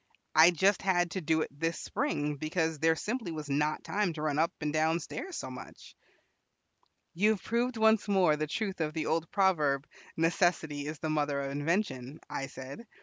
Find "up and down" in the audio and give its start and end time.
4.39-4.99